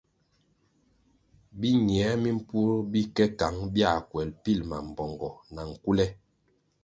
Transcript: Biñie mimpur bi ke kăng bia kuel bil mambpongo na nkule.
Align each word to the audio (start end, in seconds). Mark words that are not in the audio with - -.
Biñie 1.59 2.07
mimpur 2.23 2.69
bi 2.91 3.01
ke 3.15 3.25
kăng 3.39 3.57
bia 3.73 3.91
kuel 4.09 4.29
bil 4.41 4.59
mambpongo 4.69 5.29
na 5.53 5.61
nkule. 5.69 6.05